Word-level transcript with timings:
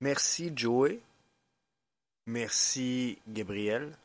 Merci 0.00 0.52
Joey. 0.54 1.00
Merci 2.26 3.18
Gabriel. 3.28 3.96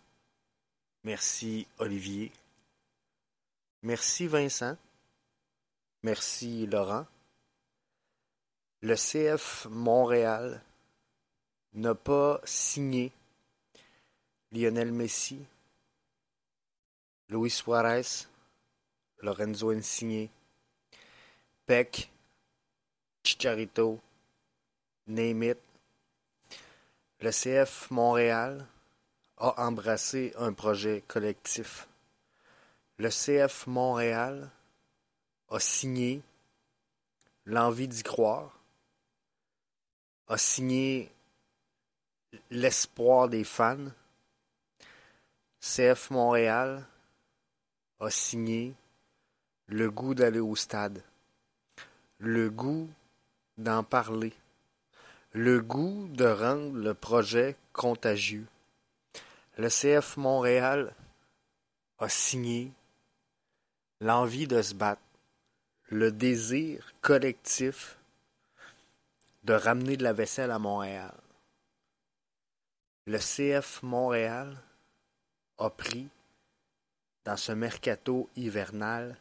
Merci 1.03 1.67
Olivier. 1.77 2.31
Merci 3.83 4.27
Vincent. 4.27 4.77
Merci 6.03 6.67
Laurent. 6.67 7.05
Le 8.81 8.95
CF 8.95 9.67
Montréal 9.69 10.61
n'a 11.73 11.95
pas 11.95 12.39
signé 12.43 13.11
Lionel 14.51 14.91
Messi, 14.91 15.43
Luis 17.29 17.49
Suarez, 17.49 18.27
Lorenzo 19.21 19.71
Insigne, 19.71 20.29
Peck, 21.65 22.09
Chicharito, 23.23 23.99
name. 25.07 25.55
Le 27.21 27.31
CF 27.31 27.91
Montréal 27.91 28.65
a 29.37 29.65
embrassé 29.65 30.33
un 30.37 30.51
projet 30.51 31.01
collectif. 31.07 31.87
Le 32.97 33.09
CF 33.09 33.67
Montréal 33.67 34.49
a 35.49 35.59
signé 35.59 36.21
l'envie 37.45 37.87
d'y 37.87 38.03
croire, 38.03 38.59
a 40.27 40.37
signé 40.37 41.09
l'espoir 42.49 43.29
des 43.29 43.45
fans. 43.45 43.91
CF 45.61 46.09
Montréal 46.09 46.85
a 48.01 48.09
signé 48.09 48.75
le 49.67 49.89
goût 49.89 50.13
d'aller 50.13 50.41
au 50.41 50.55
stade, 50.57 51.01
le 52.17 52.49
goût 52.49 52.89
d'en 53.57 53.83
parler, 53.83 54.33
le 55.35 55.59
goût 55.59 56.07
de 56.11 56.23
rendre 56.23 56.77
le 56.77 56.93
projet 56.93 57.57
contagieux. 57.73 58.47
Le 59.57 59.67
CF 59.67 60.15
Montréal 60.15 60.95
a 61.99 62.07
signé 62.07 62.71
l'envie 63.99 64.47
de 64.47 64.61
se 64.61 64.73
battre, 64.73 65.01
le 65.89 66.13
désir 66.13 66.93
collectif 67.01 67.97
de 69.43 69.53
ramener 69.53 69.97
de 69.97 70.03
la 70.03 70.13
vaisselle 70.13 70.51
à 70.51 70.57
Montréal. 70.57 71.13
Le 73.05 73.17
CF 73.17 73.83
Montréal 73.83 74.57
a 75.57 75.69
pris 75.69 76.07
dans 77.25 77.35
ce 77.35 77.51
mercato 77.51 78.29
hivernal 78.37 79.17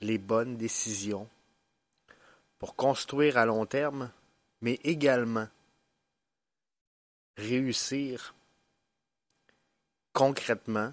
les 0.00 0.16
bonnes 0.16 0.56
décisions 0.56 1.28
pour 2.58 2.76
construire 2.76 3.36
à 3.36 3.44
long 3.44 3.66
terme, 3.66 4.10
mais 4.60 4.78
également 4.84 5.48
réussir 7.36 8.34
concrètement 10.12 10.92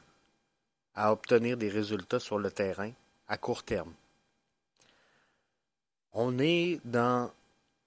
à 0.96 1.12
obtenir 1.12 1.58
des 1.58 1.70
résultats 1.70 2.20
sur 2.20 2.40
le 2.40 2.50
terrain 2.52 2.92
à 3.28 3.38
court 3.38 3.64
terme. 3.64 3.94
On 6.14 6.40
est 6.40 6.80
dans 6.86 7.32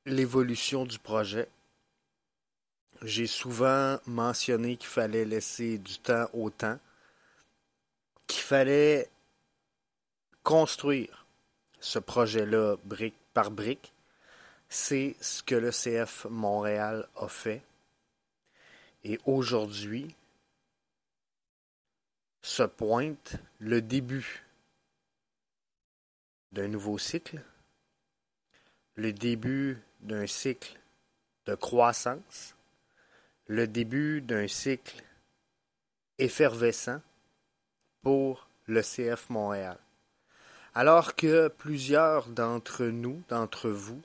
l'évolution 0.06 0.84
du 0.84 0.98
projet. 0.98 1.48
J'ai 3.02 3.26
souvent 3.26 3.98
mentionné 4.06 4.76
qu'il 4.76 4.88
fallait 4.88 5.24
laisser 5.24 5.78
du 5.78 5.98
temps 5.98 6.26
au 6.32 6.50
temps, 6.50 6.78
qu'il 8.26 8.42
fallait 8.42 9.08
construire 10.42 11.26
ce 11.80 11.98
projet-là 11.98 12.76
brique 12.84 13.16
par 13.32 13.50
brique. 13.50 13.92
C'est 14.72 15.16
ce 15.20 15.42
que 15.42 15.56
le 15.56 15.72
CF 15.72 16.26
Montréal 16.30 17.08
a 17.16 17.26
fait. 17.26 17.60
Et 19.02 19.18
aujourd'hui, 19.24 20.14
se 22.40 22.62
pointe 22.62 23.34
le 23.58 23.82
début 23.82 24.44
d'un 26.52 26.68
nouveau 26.68 26.98
cycle, 26.98 27.42
le 28.94 29.12
début 29.12 29.82
d'un 30.02 30.28
cycle 30.28 30.78
de 31.46 31.56
croissance, 31.56 32.54
le 33.48 33.66
début 33.66 34.20
d'un 34.20 34.46
cycle 34.46 35.02
effervescent 36.18 37.00
pour 38.02 38.46
le 38.66 38.82
CF 38.82 39.30
Montréal. 39.30 39.78
Alors 40.76 41.16
que 41.16 41.48
plusieurs 41.48 42.28
d'entre 42.28 42.84
nous, 42.84 43.20
d'entre 43.28 43.68
vous, 43.68 44.00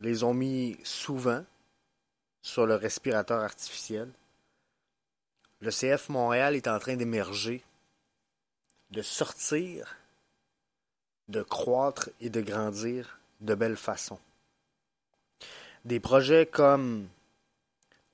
les 0.00 0.24
ont 0.24 0.34
mis 0.34 0.76
souvent 0.84 1.44
sur 2.42 2.66
le 2.66 2.74
respirateur 2.74 3.40
artificiel, 3.40 4.10
le 5.60 5.70
CF 5.70 6.10
Montréal 6.10 6.56
est 6.56 6.68
en 6.68 6.78
train 6.78 6.96
d'émerger, 6.96 7.64
de 8.90 9.00
sortir, 9.00 9.96
de 11.28 11.42
croître 11.42 12.10
et 12.20 12.28
de 12.28 12.42
grandir 12.42 13.18
de 13.40 13.54
belle 13.54 13.76
façon. 13.76 14.18
Des 15.84 16.00
projets 16.00 16.46
comme 16.46 17.08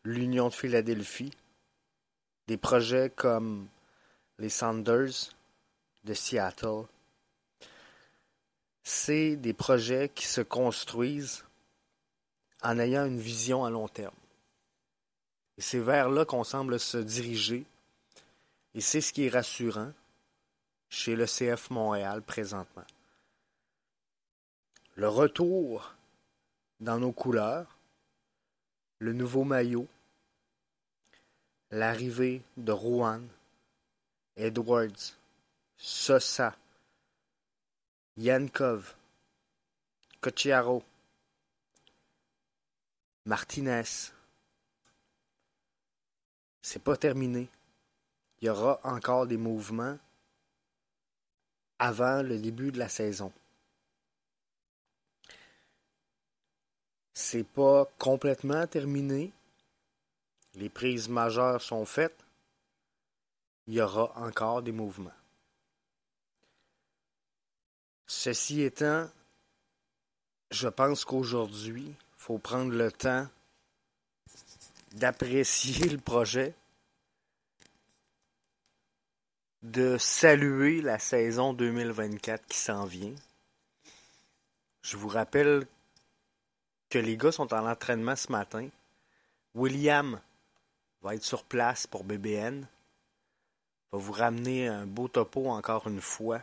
l'Union 0.04 0.48
de 0.48 0.54
Philadelphie, 0.54 1.32
des 2.46 2.56
projets 2.56 3.10
comme 3.10 3.66
les 4.38 4.48
Sanders 4.48 5.34
de 6.04 6.14
Seattle, 6.14 6.84
c'est 8.82 9.36
des 9.36 9.52
projets 9.52 10.08
qui 10.08 10.26
se 10.26 10.40
construisent 10.40 11.44
en 12.62 12.78
ayant 12.78 13.06
une 13.06 13.20
vision 13.20 13.64
à 13.64 13.70
long 13.70 13.88
terme. 13.88 14.14
Et 15.58 15.62
c'est 15.62 15.78
vers 15.78 16.08
là 16.08 16.24
qu'on 16.24 16.44
semble 16.44 16.78
se 16.78 16.98
diriger. 16.98 17.66
Et 18.74 18.80
c'est 18.80 19.00
ce 19.00 19.12
qui 19.12 19.26
est 19.26 19.30
rassurant 19.30 19.92
chez 20.88 21.16
le 21.16 21.26
CF 21.26 21.70
Montréal 21.70 22.22
présentement. 22.22 22.84
Le 24.94 25.08
retour 25.08 25.94
dans 26.80 26.98
nos 26.98 27.12
couleurs, 27.12 27.78
le 28.98 29.12
nouveau 29.12 29.44
maillot, 29.44 29.86
l'arrivée 31.70 32.42
de 32.56 32.72
Rouen, 32.72 33.22
Edwards, 34.36 35.16
Sosa, 35.76 36.56
Yankov, 38.16 38.94
Cocciaro, 40.20 40.82
Martinez, 43.26 44.10
c'est 46.62 46.82
pas 46.82 46.96
terminé. 46.96 47.48
Il 48.40 48.46
y 48.46 48.48
aura 48.48 48.80
encore 48.84 49.26
des 49.26 49.36
mouvements 49.36 49.98
avant 51.78 52.22
le 52.22 52.38
début 52.38 52.72
de 52.72 52.78
la 52.78 52.88
saison. 52.88 53.32
C'est 57.12 57.44
pas 57.44 57.86
complètement 57.98 58.66
terminé. 58.66 59.32
Les 60.54 60.70
prises 60.70 61.08
majeures 61.08 61.60
sont 61.60 61.84
faites. 61.84 62.24
Il 63.66 63.74
y 63.74 63.80
aura 63.80 64.12
encore 64.16 64.62
des 64.62 64.72
mouvements. 64.72 65.12
Ceci 68.06 68.62
étant, 68.62 69.08
je 70.50 70.68
pense 70.68 71.04
qu'aujourd'hui, 71.04 71.94
faut 72.20 72.36
prendre 72.36 72.74
le 72.74 72.92
temps 72.92 73.26
d'apprécier 74.92 75.88
le 75.88 75.96
projet, 75.96 76.54
de 79.62 79.96
saluer 79.96 80.82
la 80.82 80.98
saison 80.98 81.54
2024 81.54 82.46
qui 82.46 82.58
s'en 82.58 82.84
vient. 82.84 83.14
Je 84.82 84.98
vous 84.98 85.08
rappelle 85.08 85.66
que 86.90 86.98
les 86.98 87.16
gars 87.16 87.32
sont 87.32 87.54
en 87.54 87.66
entraînement 87.66 88.16
ce 88.16 88.30
matin. 88.30 88.68
William 89.54 90.20
va 91.00 91.14
être 91.14 91.24
sur 91.24 91.42
place 91.42 91.86
pour 91.86 92.04
BBN. 92.04 92.66
Va 93.92 93.98
vous 93.98 94.12
ramener 94.12 94.68
un 94.68 94.86
beau 94.86 95.08
topo 95.08 95.48
encore 95.48 95.88
une 95.88 96.02
fois. 96.02 96.42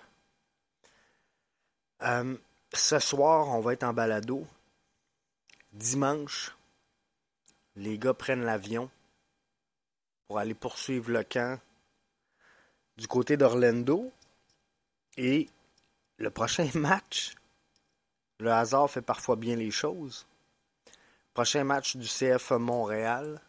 Euh, 2.02 2.36
ce 2.74 2.98
soir, 2.98 3.50
on 3.50 3.62
va 3.62 3.74
être 3.74 3.84
en 3.84 3.94
balado. 3.94 4.48
Dimanche, 5.78 6.56
les 7.76 8.00
gars 8.00 8.16
prennent 8.16 8.44
l'avion 8.44 8.90
pour 10.26 10.40
aller 10.40 10.56
poursuivre 10.56 11.12
le 11.12 11.24
camp 11.24 11.60
du 12.98 13.08
côté 13.08 13.38
d'Orlando. 13.38 14.12
Et 15.18 15.48
le 16.18 16.32
prochain 16.32 16.68
match, 16.74 17.36
le 18.40 18.52
hasard 18.52 18.90
fait 18.90 19.04
parfois 19.04 19.36
bien 19.36 19.56
les 19.56 19.70
choses. 19.70 20.26
Le 20.88 21.34
prochain 21.36 21.64
match 21.64 21.96
du 21.96 22.08
CF 22.08 22.54
Montréal 22.54 23.40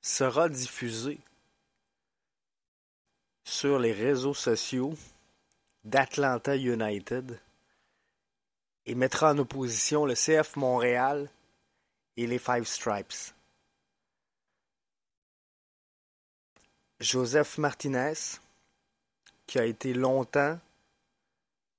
sera 0.00 0.48
diffusé 0.48 1.20
sur 3.44 3.78
les 3.78 3.92
réseaux 3.92 4.32
sociaux 4.32 4.94
d'Atlanta 5.84 6.56
United 6.56 7.38
et 8.86 8.94
mettra 8.94 9.32
en 9.32 9.38
opposition 9.38 10.06
le 10.06 10.14
CF 10.14 10.56
Montréal 10.56 11.30
et 12.20 12.26
les 12.26 12.38
Five 12.38 12.66
Stripes. 12.66 13.32
Joseph 17.00 17.56
Martinez, 17.56 18.12
qui 19.46 19.58
a 19.58 19.64
été 19.64 19.94
longtemps 19.94 20.58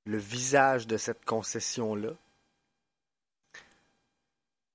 le 0.06 0.18
visage 0.18 0.88
de 0.88 0.98
cette 0.98 1.24
concession-là, 1.26 2.14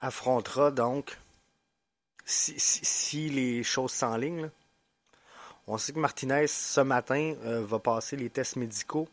affrontera 0.01 0.71
donc, 0.71 1.19
si, 2.25 3.29
les 3.29 3.65
choses 3.65 3.93
s'enlignent, 3.93 4.51
on 5.67 5.79
sait 5.79 5.93
que 5.93 5.99
Martinez, 5.99 6.47
ce 6.47 6.81
matin, 6.81 7.35
euh, 7.45 7.65
va 7.65 7.81
passer 7.81 8.15
les 8.17 8.31
tests 8.31 8.55
médicaux, 8.55 9.09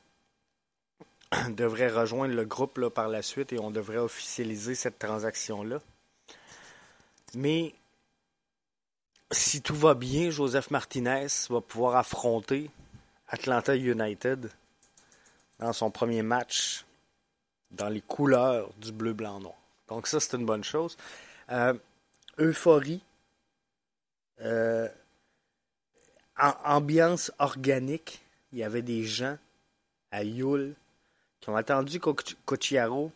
devrait 1.50 1.90
rejoindre 1.90 2.36
le 2.36 2.46
groupe 2.46 2.90
par 2.90 3.08
la 3.08 3.24
suite 3.24 3.54
et 3.54 3.60
on 3.60 3.72
devrait 3.72 3.98
officialiser 3.98 4.76
cette 4.76 5.00
transaction-là. 5.00 5.80
Mais 7.36 7.74
si 9.32 9.62
tout 9.62 9.76
va 9.76 9.94
bien, 9.94 10.30
Joseph 10.30 10.70
Martinez 10.72 11.28
va 11.50 11.62
pouvoir 11.62 11.96
affronter 11.96 12.70
Atlanta 13.28 13.76
United 13.76 14.52
dans 15.60 15.74
son 15.74 15.90
premier 15.90 16.22
match 16.22 16.86
dans 17.72 17.90
les 17.90 18.02
couleurs 18.02 18.72
du 18.78 18.92
bleu, 18.92 19.14
blanc, 19.14 19.40
noir. 19.40 19.56
Donc 19.88 20.08
ça, 20.08 20.20
c'est 20.20 20.38
une 20.38 20.46
bonne 20.46 20.64
chose. 20.64 20.98
Euh, 21.52 21.74
euphorie. 22.38 23.02
Euh, 24.42 24.88
ambiance 26.38 27.32
organique. 27.40 28.22
Il 28.52 28.60
y 28.60 28.64
avait 28.64 28.82
des 28.82 29.04
gens 29.04 29.38
à 30.12 30.24
Yule 30.24 30.76
qui 31.40 31.50
ont 31.50 31.56
attendu 31.56 32.00
Cochiaro. 32.00 33.12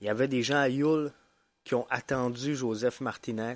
Il 0.00 0.06
y 0.06 0.10
avait 0.10 0.28
des 0.28 0.42
gens 0.42 0.58
à 0.58 0.68
Yule 0.68 1.12
qui 1.64 1.74
ont 1.74 1.86
attendu 1.90 2.56
Joseph 2.56 3.00
Martinez. 3.00 3.54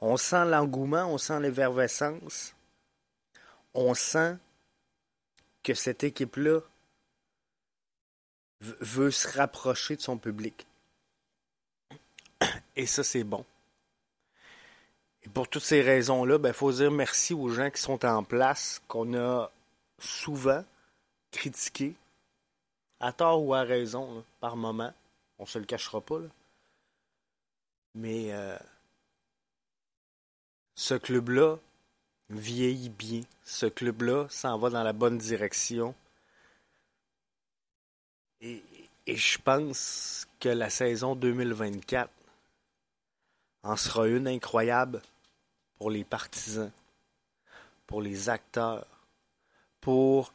On 0.00 0.16
sent 0.16 0.44
l'engouement, 0.44 1.06
on 1.06 1.18
sent 1.18 1.40
l'effervescence. 1.40 2.54
On 3.74 3.94
sent 3.94 4.36
que 5.62 5.74
cette 5.74 6.04
équipe-là 6.04 6.60
veut 8.60 9.10
se 9.10 9.28
rapprocher 9.36 9.96
de 9.96 10.00
son 10.00 10.18
public. 10.18 10.66
Et 12.76 12.86
ça, 12.86 13.02
c'est 13.02 13.24
bon. 13.24 13.44
Et 15.24 15.28
pour 15.28 15.48
toutes 15.48 15.62
ces 15.62 15.82
raisons-là, 15.82 16.36
il 16.36 16.40
ben, 16.40 16.52
faut 16.52 16.72
dire 16.72 16.90
merci 16.90 17.34
aux 17.34 17.48
gens 17.48 17.70
qui 17.70 17.80
sont 17.80 18.04
en 18.04 18.22
place, 18.22 18.80
qu'on 18.88 19.14
a 19.14 19.50
souvent 19.98 20.64
critiqués, 21.32 21.94
à 23.00 23.12
tort 23.12 23.44
ou 23.44 23.54
à 23.54 23.62
raison, 23.62 24.24
par 24.40 24.56
moment. 24.56 24.92
On 25.38 25.46
se 25.46 25.58
le 25.58 25.64
cachera 25.64 26.00
pas. 26.00 26.20
Mais 27.98 28.32
euh, 28.32 28.56
ce 30.76 30.94
club-là 30.94 31.56
vieillit 32.30 32.90
bien. 32.90 33.22
Ce 33.44 33.66
club-là 33.66 34.28
s'en 34.30 34.56
va 34.56 34.70
dans 34.70 34.84
la 34.84 34.92
bonne 34.92 35.18
direction. 35.18 35.94
Et, 38.40 38.62
et 39.06 39.16
je 39.16 39.38
pense 39.38 40.28
que 40.38 40.48
la 40.48 40.70
saison 40.70 41.16
2024 41.16 42.08
en 43.64 43.76
sera 43.76 44.06
une 44.06 44.28
incroyable 44.28 45.02
pour 45.76 45.90
les 45.90 46.04
partisans, 46.04 46.70
pour 47.88 48.00
les 48.00 48.28
acteurs, 48.28 48.86
pour 49.80 50.32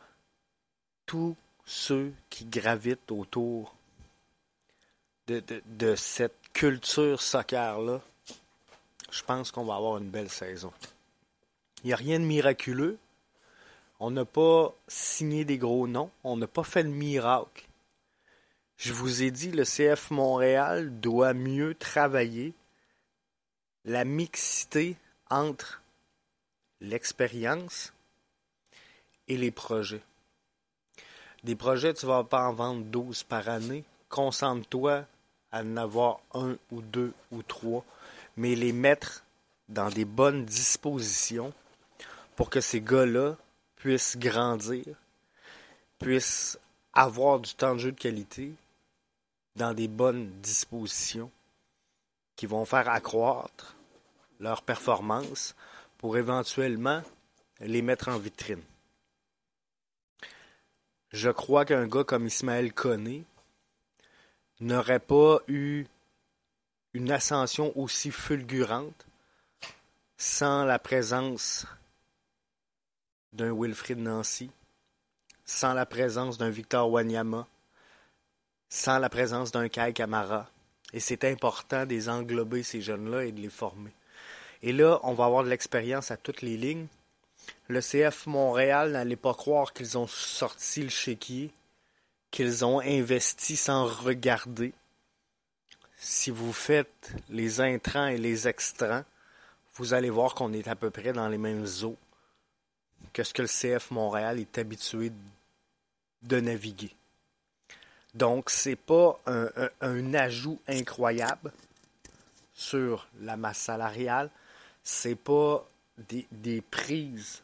tous 1.05 1.37
ceux 1.65 2.13
qui 2.29 2.43
gravitent 2.43 3.09
autour 3.09 3.73
de, 5.27 5.41
de, 5.65 5.95
cette 5.95 6.42
culture 6.53 7.21
soccer-là. 7.21 7.99
Je 9.11 9.23
pense 9.23 9.51
qu'on 9.51 9.65
va 9.65 9.75
avoir 9.75 9.97
une 9.97 10.09
belle 10.09 10.29
saison. 10.29 10.71
Il 11.83 11.87
n'y 11.87 11.93
a 11.93 11.97
rien 11.97 12.19
de 12.19 12.25
miraculeux. 12.25 12.97
On 13.99 14.11
n'a 14.11 14.25
pas 14.25 14.73
signé 14.87 15.45
des 15.45 15.57
gros 15.57 15.87
noms. 15.87 16.11
On 16.23 16.37
n'a 16.37 16.47
pas 16.47 16.63
fait 16.63 16.83
le 16.83 16.89
miracle. 16.89 17.67
Je 18.77 18.93
vous 18.93 19.23
ai 19.23 19.31
dit, 19.31 19.51
le 19.51 19.63
CF 19.63 20.11
Montréal 20.11 20.99
doit 20.99 21.33
mieux 21.33 21.75
travailler 21.75 22.53
la 23.85 24.05
mixité 24.05 24.97
entre 25.29 25.81
l'expérience 26.81 27.93
et 29.27 29.37
les 29.37 29.51
projets. 29.51 30.03
Des 31.43 31.55
projets, 31.55 31.93
tu 31.93 32.05
ne 32.05 32.11
vas 32.11 32.23
pas 32.23 32.47
en 32.47 32.53
vendre 32.53 32.85
12 32.85 33.23
par 33.23 33.49
année. 33.49 33.83
Concentre-toi 34.09 35.05
à 35.53 35.61
en 35.61 35.77
avoir 35.77 36.19
un 36.33 36.57
ou 36.71 36.81
deux 36.81 37.13
ou 37.31 37.43
trois, 37.43 37.85
mais 38.35 38.55
les 38.55 38.73
mettre 38.73 39.23
dans 39.69 39.89
des 39.89 40.03
bonnes 40.03 40.43
dispositions 40.43 41.53
pour 42.35 42.49
que 42.49 42.59
ces 42.59 42.81
gars-là 42.81 43.37
puissent 43.75 44.17
grandir, 44.17 44.95
puissent 45.99 46.59
avoir 46.91 47.39
du 47.39 47.53
temps 47.53 47.75
de 47.75 47.79
jeu 47.79 47.91
de 47.91 47.99
qualité 47.99 48.51
dans 49.55 49.73
des 49.73 49.87
bonnes 49.87 50.31
dispositions 50.41 51.31
qui 52.35 52.47
vont 52.47 52.65
faire 52.65 52.89
accroître 52.89 53.75
leur 54.39 54.63
performance 54.63 55.55
pour 55.99 56.17
éventuellement 56.17 57.01
les 57.59 57.83
mettre 57.83 58.09
en 58.09 58.17
vitrine. 58.17 58.63
Je 61.11 61.29
crois 61.29 61.63
qu'un 61.63 61.87
gars 61.87 62.03
comme 62.03 62.25
Ismaël 62.25 62.73
Koné 62.73 63.23
n'aurait 64.59 64.99
pas 64.99 65.39
eu 65.47 65.85
une 66.93 67.11
ascension 67.11 67.77
aussi 67.77 68.11
fulgurante 68.11 69.05
sans 70.17 70.63
la 70.63 70.79
présence 70.79 71.65
d'un 73.33 73.51
Wilfrid 73.53 73.97
Nancy, 73.97 74.51
sans 75.43 75.73
la 75.73 75.85
présence 75.85 76.37
d'un 76.37 76.49
Victor 76.49 76.89
Wanyama, 76.89 77.47
sans 78.69 78.99
la 78.99 79.09
présence 79.09 79.51
d'un 79.51 79.69
Kai 79.69 79.91
Kamara. 79.93 80.49
Et 80.93 80.99
c'est 80.99 81.23
important 81.23 81.85
de 81.85 81.89
les 81.89 82.07
englober, 82.09 82.61
ces 82.61 82.81
jeunes-là, 82.81 83.25
et 83.25 83.31
de 83.31 83.41
les 83.41 83.49
former. 83.49 83.91
Et 84.61 84.71
là, 84.71 84.99
on 85.03 85.13
va 85.13 85.25
avoir 85.25 85.43
de 85.43 85.49
l'expérience 85.49 86.11
à 86.11 86.17
toutes 86.17 86.41
les 86.41 86.55
lignes. 86.55 86.87
Le 87.67 87.81
CF 87.81 88.27
Montréal 88.27 88.91
n'allait 88.91 89.15
pas 89.15 89.33
croire 89.33 89.73
qu'ils 89.73 89.97
ont 89.97 90.07
sorti 90.07 90.83
le 90.83 90.89
chéquier, 90.89 91.51
qu'ils 92.33 92.65
ont 92.65 92.79
investi 92.79 93.55
sans 93.55 93.85
regarder. 93.85 94.73
Si 95.97 96.31
vous 96.31 96.51
faites 96.51 97.13
les 97.29 97.61
intrants 97.61 98.07
et 98.07 98.17
les 98.17 98.47
extrants, 98.47 99.03
vous 99.75 99.93
allez 99.93 100.09
voir 100.09 100.33
qu'on 100.33 100.51
est 100.51 100.67
à 100.67 100.75
peu 100.75 100.89
près 100.89 101.13
dans 101.13 101.29
les 101.29 101.37
mêmes 101.37 101.67
eaux 101.83 101.97
que 103.13 103.23
ce 103.23 103.35
que 103.35 103.43
le 103.43 103.47
CF 103.47 103.91
Montréal 103.91 104.39
est 104.39 104.57
habitué 104.57 105.11
de 106.23 106.39
naviguer. 106.39 106.95
Donc, 108.15 108.49
c'est 108.49 108.75
pas 108.75 109.19
un, 109.27 110.13
ajout 110.15 110.59
incroyable 110.67 111.53
sur 112.55 113.07
la 113.21 113.37
masse 113.37 113.59
salariale. 113.59 114.31
C'est 114.83 115.15
pas 115.15 115.67
des, 116.09 116.25
des, 116.31 116.61
prises 116.61 117.43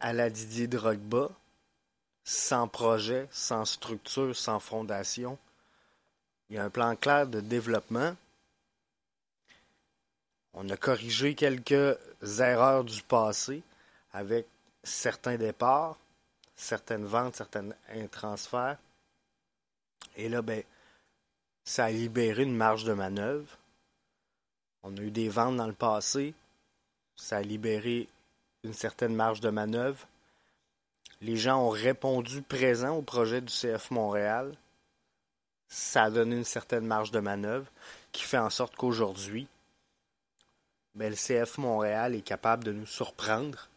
à 0.00 0.12
la 0.12 0.28
Didier 0.28 0.66
Drogba, 0.66 1.30
sans 2.24 2.66
projet, 2.66 3.28
sans 3.30 3.66
structure, 3.66 4.34
sans 4.34 4.58
fondation. 4.58 5.38
Il 6.48 6.56
y 6.56 6.58
a 6.58 6.64
un 6.64 6.70
plan 6.70 6.96
clair 6.96 7.26
de 7.26 7.40
développement. 7.40 8.16
On 10.54 10.68
a 10.70 10.76
corrigé 10.76 11.34
quelques 11.34 11.98
erreurs 12.38 12.84
du 12.84 13.02
passé 13.02 13.62
avec 14.12 14.46
certains 14.82 15.36
départs, 15.36 15.98
certaines 16.56 17.04
ventes, 17.04 17.36
certains 17.36 17.70
transferts. 18.10 18.78
Et 20.16 20.28
là, 20.28 20.42
ben, 20.42 20.62
ça 21.64 21.86
a 21.86 21.90
libéré 21.90 22.44
une 22.44 22.56
marge 22.56 22.84
de 22.84 22.92
manœuvre. 22.92 23.58
On 24.82 24.96
a 24.96 25.00
eu 25.00 25.10
des 25.10 25.28
ventes 25.28 25.56
dans 25.56 25.66
le 25.66 25.72
passé. 25.72 26.34
Ça 27.16 27.38
a 27.38 27.42
libéré 27.42 28.08
une 28.62 28.74
certaine 28.74 29.14
marge 29.14 29.40
de 29.40 29.50
manœuvre. 29.50 30.06
Les 31.24 31.38
gens 31.38 31.58
ont 31.58 31.70
répondu 31.70 32.42
présent 32.42 32.98
au 32.98 33.00
projet 33.00 33.40
du 33.40 33.50
CF 33.50 33.90
Montréal. 33.90 34.52
Ça 35.68 36.02
a 36.02 36.10
donné 36.10 36.36
une 36.36 36.44
certaine 36.44 36.84
marge 36.84 37.12
de 37.12 37.18
manœuvre 37.18 37.64
qui 38.12 38.24
fait 38.24 38.36
en 38.36 38.50
sorte 38.50 38.76
qu'aujourd'hui, 38.76 39.48
ben, 40.94 41.08
le 41.08 41.16
CF 41.16 41.56
Montréal 41.56 42.14
est 42.14 42.20
capable 42.20 42.64
de 42.64 42.72
nous 42.72 42.84
surprendre 42.84 43.70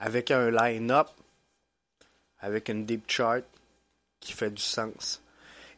avec 0.00 0.30
un 0.30 0.50
line-up, 0.50 1.10
avec 2.40 2.70
une 2.70 2.86
deep 2.86 3.04
chart, 3.06 3.44
qui 4.20 4.32
fait 4.32 4.50
du 4.50 4.62
sens 4.62 5.22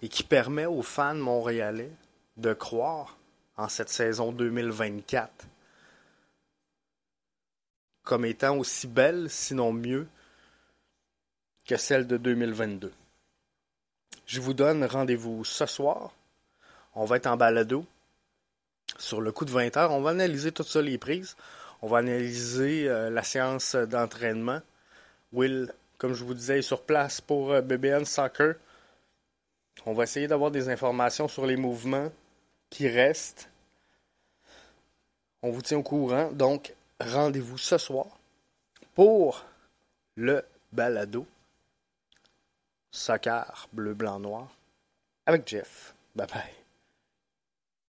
et 0.02 0.08
qui 0.08 0.22
permet 0.22 0.66
aux 0.66 0.82
fans 0.82 1.16
montréalais 1.16 1.90
de 2.36 2.52
croire 2.52 3.16
en 3.56 3.68
cette 3.68 3.88
saison 3.88 4.30
2024 4.30 5.48
comme 8.06 8.24
étant 8.24 8.56
aussi 8.56 8.86
belle, 8.86 9.28
sinon 9.28 9.72
mieux, 9.72 10.06
que 11.66 11.76
celle 11.76 12.06
de 12.06 12.16
2022. 12.16 12.92
Je 14.26 14.40
vous 14.40 14.54
donne 14.54 14.84
rendez-vous 14.84 15.44
ce 15.44 15.66
soir. 15.66 16.14
On 16.94 17.04
va 17.04 17.16
être 17.16 17.26
en 17.26 17.36
balado 17.36 17.84
sur 18.96 19.20
le 19.20 19.32
coup 19.32 19.44
de 19.44 19.50
20 19.50 19.76
heures. 19.76 19.90
On 19.90 20.00
va 20.00 20.10
analyser 20.10 20.52
tout 20.52 20.62
ça, 20.62 20.80
les 20.80 20.98
prises. 20.98 21.36
On 21.82 21.88
va 21.88 21.98
analyser 21.98 22.88
euh, 22.88 23.10
la 23.10 23.24
séance 23.24 23.74
d'entraînement. 23.74 24.60
Will, 25.32 25.72
comme 25.98 26.14
je 26.14 26.22
vous 26.22 26.34
disais, 26.34 26.62
sur 26.62 26.82
place 26.82 27.20
pour 27.20 27.50
euh, 27.50 27.60
BBN 27.60 28.04
Soccer. 28.04 28.54
On 29.84 29.94
va 29.94 30.04
essayer 30.04 30.28
d'avoir 30.28 30.52
des 30.52 30.68
informations 30.68 31.26
sur 31.26 31.44
les 31.44 31.56
mouvements 31.56 32.12
qui 32.70 32.88
restent. 32.88 33.50
On 35.42 35.50
vous 35.50 35.62
tient 35.62 35.78
au 35.78 35.82
courant. 35.82 36.30
Donc, 36.30 36.75
rendez-vous 37.00 37.58
ce 37.58 37.78
soir 37.78 38.06
pour 38.94 39.44
le 40.16 40.44
balado 40.72 41.26
Soccer 42.90 43.68
bleu, 43.72 43.94
blanc, 43.94 44.18
noir 44.18 44.48
avec 45.26 45.46
Jeff. 45.46 45.94
Bye 46.14 46.26
bye. 46.28 46.65